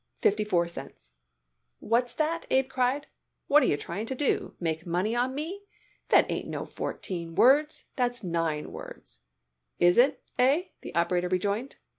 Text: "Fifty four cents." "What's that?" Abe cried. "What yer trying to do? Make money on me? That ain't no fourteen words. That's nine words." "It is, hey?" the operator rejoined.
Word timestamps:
"Fifty 0.19 0.43
four 0.43 0.67
cents." 0.67 1.11
"What's 1.79 2.15
that?" 2.15 2.47
Abe 2.49 2.67
cried. 2.69 3.05
"What 3.45 3.67
yer 3.67 3.77
trying 3.77 4.07
to 4.07 4.15
do? 4.15 4.55
Make 4.59 4.83
money 4.83 5.15
on 5.15 5.35
me? 5.35 5.61
That 6.07 6.25
ain't 6.31 6.47
no 6.47 6.65
fourteen 6.65 7.35
words. 7.35 7.85
That's 7.95 8.23
nine 8.23 8.71
words." 8.71 9.19
"It 9.77 9.97
is, 9.99 10.13
hey?" 10.39 10.71
the 10.81 10.95
operator 10.95 11.27
rejoined. 11.27 11.75